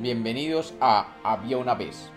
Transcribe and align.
Bienvenidos 0.00 0.74
a 0.80 1.16
Había 1.24 1.58
una 1.58 1.74
vez. 1.74 2.08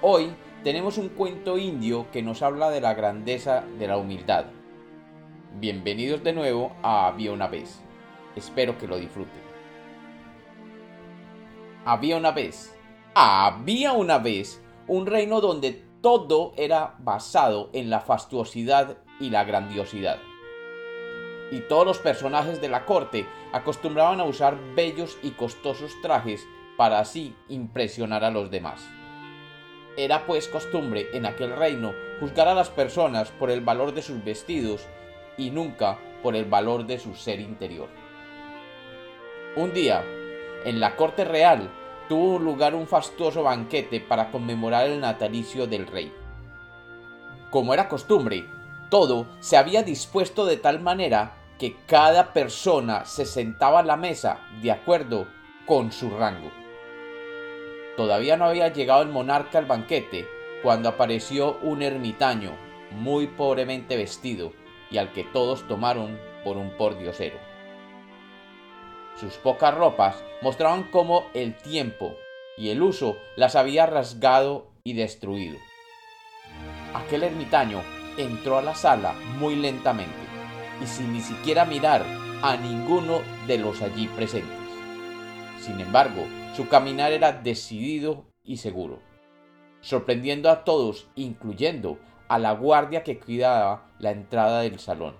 Hoy 0.00 0.34
tenemos 0.62 0.96
un 0.96 1.10
cuento 1.10 1.58
indio 1.58 2.10
que 2.10 2.22
nos 2.22 2.40
habla 2.40 2.70
de 2.70 2.80
la 2.80 2.94
grandeza 2.94 3.64
de 3.78 3.86
la 3.86 3.98
humildad. 3.98 4.46
Bienvenidos 5.60 6.24
de 6.24 6.32
nuevo 6.32 6.72
a 6.82 7.06
Había 7.06 7.32
una 7.32 7.48
vez. 7.48 7.82
Espero 8.34 8.78
que 8.78 8.86
lo 8.86 8.96
disfruten. 8.96 9.42
Había 11.84 12.16
una 12.16 12.30
vez. 12.30 12.74
Había 13.14 13.92
una 13.92 14.16
vez 14.16 14.62
un 14.86 15.04
reino 15.04 15.42
donde 15.42 15.84
todo 16.00 16.54
era 16.56 16.94
basado 16.98 17.68
en 17.74 17.90
la 17.90 18.00
fastuosidad 18.00 18.96
y 19.20 19.28
la 19.28 19.44
grandiosidad. 19.44 20.16
Y 21.50 21.60
todos 21.60 21.86
los 21.86 21.98
personajes 21.98 22.60
de 22.60 22.68
la 22.68 22.84
corte 22.84 23.26
acostumbraban 23.52 24.20
a 24.20 24.24
usar 24.24 24.58
bellos 24.74 25.18
y 25.22 25.32
costosos 25.32 25.92
trajes 26.02 26.46
para 26.76 26.98
así 26.98 27.34
impresionar 27.48 28.24
a 28.24 28.30
los 28.30 28.50
demás. 28.50 28.88
Era 29.96 30.26
pues 30.26 30.48
costumbre 30.48 31.08
en 31.12 31.24
aquel 31.24 31.54
reino 31.54 31.92
juzgar 32.18 32.48
a 32.48 32.54
las 32.54 32.70
personas 32.70 33.30
por 33.30 33.50
el 33.50 33.60
valor 33.60 33.94
de 33.94 34.02
sus 34.02 34.24
vestidos 34.24 34.86
y 35.36 35.50
nunca 35.50 35.98
por 36.22 36.34
el 36.34 36.46
valor 36.46 36.86
de 36.86 36.98
su 36.98 37.14
ser 37.14 37.38
interior. 37.38 37.88
Un 39.56 39.72
día, 39.72 40.04
en 40.64 40.80
la 40.80 40.96
corte 40.96 41.24
real, 41.24 41.70
tuvo 42.08 42.38
lugar 42.38 42.74
un 42.74 42.88
fastuoso 42.88 43.44
banquete 43.44 44.00
para 44.00 44.30
conmemorar 44.30 44.88
el 44.88 45.00
natalicio 45.00 45.66
del 45.66 45.86
rey. 45.86 46.12
Como 47.50 47.72
era 47.72 47.88
costumbre, 47.88 48.44
todo 48.94 49.26
se 49.40 49.56
había 49.56 49.82
dispuesto 49.82 50.46
de 50.46 50.56
tal 50.56 50.78
manera 50.78 51.34
que 51.58 51.74
cada 51.88 52.32
persona 52.32 53.04
se 53.04 53.26
sentaba 53.26 53.80
a 53.80 53.82
la 53.82 53.96
mesa 53.96 54.38
de 54.62 54.70
acuerdo 54.70 55.26
con 55.66 55.90
su 55.90 56.10
rango. 56.10 56.52
Todavía 57.96 58.36
no 58.36 58.44
había 58.44 58.72
llegado 58.72 59.02
el 59.02 59.08
monarca 59.08 59.58
al 59.58 59.66
banquete 59.66 60.28
cuando 60.62 60.88
apareció 60.88 61.58
un 61.62 61.82
ermitaño 61.82 62.52
muy 62.92 63.26
pobremente 63.26 63.96
vestido 63.96 64.52
y 64.92 64.98
al 64.98 65.10
que 65.10 65.24
todos 65.24 65.66
tomaron 65.66 66.16
por 66.44 66.56
un 66.56 66.70
pordiosero. 66.76 67.38
Sus 69.16 69.34
pocas 69.38 69.74
ropas 69.74 70.22
mostraban 70.40 70.84
cómo 70.92 71.26
el 71.34 71.56
tiempo 71.56 72.14
y 72.56 72.68
el 72.68 72.80
uso 72.80 73.16
las 73.34 73.56
había 73.56 73.86
rasgado 73.86 74.68
y 74.84 74.92
destruido. 74.92 75.58
Aquel 76.94 77.24
ermitaño 77.24 77.82
entró 78.16 78.58
a 78.58 78.62
la 78.62 78.74
sala 78.74 79.14
muy 79.38 79.56
lentamente 79.56 80.14
y 80.82 80.86
sin 80.86 81.12
ni 81.12 81.20
siquiera 81.20 81.64
mirar 81.64 82.04
a 82.42 82.56
ninguno 82.56 83.20
de 83.46 83.58
los 83.58 83.82
allí 83.82 84.08
presentes. 84.08 84.58
Sin 85.60 85.80
embargo, 85.80 86.24
su 86.54 86.68
caminar 86.68 87.12
era 87.12 87.32
decidido 87.32 88.24
y 88.44 88.58
seguro, 88.58 89.00
sorprendiendo 89.80 90.50
a 90.50 90.64
todos, 90.64 91.08
incluyendo 91.14 91.98
a 92.28 92.38
la 92.38 92.52
guardia 92.52 93.02
que 93.02 93.18
cuidaba 93.18 93.90
la 93.98 94.10
entrada 94.10 94.60
del 94.60 94.78
salón. 94.78 95.16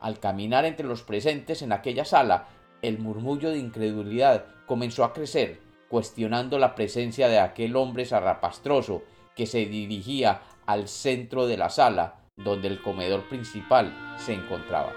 Al 0.00 0.18
caminar 0.18 0.64
entre 0.64 0.86
los 0.86 1.02
presentes 1.02 1.62
en 1.62 1.72
aquella 1.72 2.04
sala, 2.04 2.48
el 2.82 2.98
murmullo 2.98 3.50
de 3.50 3.58
incredulidad 3.58 4.44
comenzó 4.66 5.04
a 5.04 5.12
crecer, 5.12 5.60
cuestionando 5.88 6.58
la 6.58 6.74
presencia 6.74 7.28
de 7.28 7.38
aquel 7.38 7.76
hombre 7.76 8.04
zarrapastroso 8.04 9.02
que 9.34 9.46
se 9.46 9.66
dirigía 9.66 10.42
al 10.66 10.88
centro 10.88 11.46
de 11.46 11.56
la 11.56 11.70
sala 11.70 12.16
donde 12.36 12.68
el 12.68 12.82
comedor 12.82 13.28
principal 13.28 13.94
se 14.18 14.34
encontraba. 14.34 14.92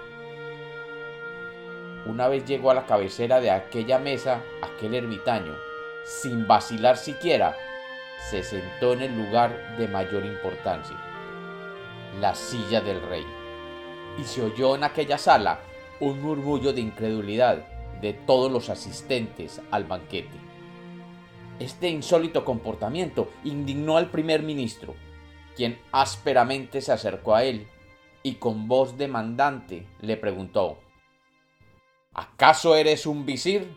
Una 2.06 2.28
vez 2.28 2.46
llegó 2.46 2.72
a 2.72 2.74
la 2.74 2.86
cabecera 2.86 3.40
de 3.40 3.52
aquella 3.52 4.00
mesa 4.00 4.42
aquel 4.62 4.96
ermitaño, 4.96 5.54
sin 6.06 6.48
vacilar 6.48 6.98
siquiera, 6.98 7.56
se 8.30 8.44
sentó 8.44 8.94
en 8.94 9.02
el 9.02 9.18
lugar 9.18 9.78
de 9.78 9.88
mayor 9.88 10.26
importancia, 10.26 10.96
la 12.20 12.34
silla 12.34 12.82
del 12.82 13.02
rey. 13.02 13.26
Y 14.18 14.24
se 14.24 14.42
oyó 14.42 14.76
en 14.76 14.84
aquella 14.84 15.18
sala 15.18 15.60
un 16.00 16.22
murmullo 16.22 16.74
de 16.74 16.82
incredulidad 16.82 17.68
de 18.02 18.14
todos 18.14 18.52
los 18.52 18.70
asistentes 18.70 19.62
al 19.72 19.84
banquete. 19.84 20.38
Este 21.60 21.90
insólito 21.90 22.46
comportamiento 22.46 23.30
indignó 23.44 23.98
al 23.98 24.10
primer 24.10 24.44
ministro, 24.44 24.96
quien 25.58 25.80
ásperamente 25.92 26.82
se 26.82 26.92
acercó 26.92 27.34
a 27.34 27.44
él 27.44 27.68
y 28.22 28.36
con 28.36 28.68
voz 28.68 28.96
demandante 28.96 29.88
le 30.02 30.16
preguntó 30.16 30.78
¿Acaso 32.14 32.76
eres 32.76 33.08
un 33.08 33.26
visir? 33.26 33.68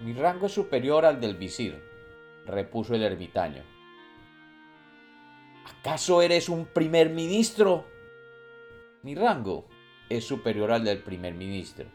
Mi 0.00 0.12
rango 0.12 0.46
es 0.46 0.52
superior 0.52 1.06
al 1.06 1.20
del 1.20 1.36
visir, 1.36 1.82
repuso 2.46 2.94
el 2.94 3.02
ermitaño. 3.02 3.62
¿Acaso 5.78 6.20
eres 6.20 6.50
un 6.50 6.66
primer 6.66 7.08
ministro? 7.08 7.86
Mi 9.02 9.14
rango 9.14 9.66
es 10.10 10.26
superior 10.26 10.70
al 10.70 10.84
del 10.84 11.02
primer 11.02 11.34
ministro, 11.34 11.86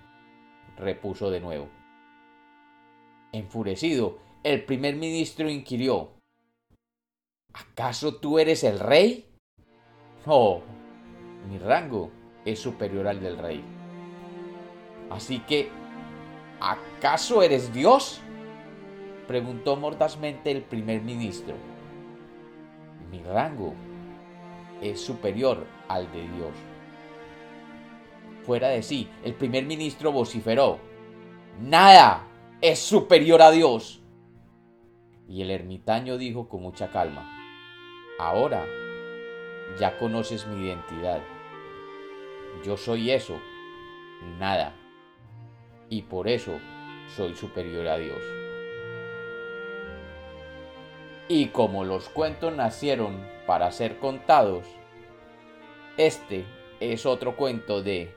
repuso 0.77 1.29
de 1.29 1.41
nuevo. 1.41 1.69
Enfurecido, 3.31 4.17
el 4.43 4.65
primer 4.65 4.95
ministro 4.95 5.49
inquirió 5.49 6.18
¿Acaso 7.59 8.15
tú 8.15 8.39
eres 8.39 8.63
el 8.63 8.79
rey? 8.79 9.25
No, 10.25 10.61
mi 11.49 11.57
rango 11.57 12.11
es 12.45 12.59
superior 12.59 13.07
al 13.07 13.19
del 13.19 13.37
rey. 13.37 13.63
Así 15.09 15.39
que, 15.39 15.69
¿acaso 16.59 17.41
eres 17.41 17.73
Dios? 17.73 18.21
Preguntó 19.27 19.75
mordazmente 19.75 20.51
el 20.51 20.61
primer 20.61 21.01
ministro. 21.01 21.55
Mi 23.11 23.21
rango 23.23 23.73
es 24.81 25.01
superior 25.01 25.65
al 25.87 26.11
de 26.11 26.21
Dios. 26.21 26.53
Fuera 28.45 28.69
de 28.69 28.83
sí, 28.83 29.09
el 29.23 29.33
primer 29.33 29.65
ministro 29.65 30.11
vociferó. 30.11 30.79
Nada 31.59 32.27
es 32.61 32.79
superior 32.79 33.41
a 33.41 33.51
Dios. 33.51 34.01
Y 35.27 35.41
el 35.41 35.51
ermitaño 35.51 36.17
dijo 36.17 36.47
con 36.49 36.61
mucha 36.61 36.89
calma. 36.91 37.38
Ahora 38.19 38.65
ya 39.79 39.97
conoces 39.97 40.45
mi 40.45 40.65
identidad. 40.65 41.21
Yo 42.65 42.75
soy 42.75 43.11
eso, 43.11 43.39
nada. 44.37 44.75
Y 45.89 46.01
por 46.01 46.27
eso 46.27 46.59
soy 47.15 47.33
superior 47.33 47.87
a 47.87 47.97
Dios. 47.97 48.21
Y 51.29 51.47
como 51.47 51.85
los 51.85 52.09
cuentos 52.09 52.53
nacieron 52.53 53.25
para 53.47 53.71
ser 53.71 53.99
contados, 53.99 54.65
este 55.95 56.43
es 56.81 57.05
otro 57.05 57.37
cuento 57.37 57.81
de 57.81 58.13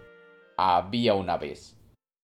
Había 0.57 1.15
una 1.15 1.37
vez. 1.39 1.82